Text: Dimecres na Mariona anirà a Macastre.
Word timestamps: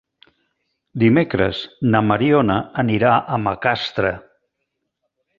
Dimecres 1.01 1.59
na 1.95 2.01
Mariona 2.11 2.55
anirà 2.83 3.11
a 3.35 3.39
Macastre. 3.43 4.15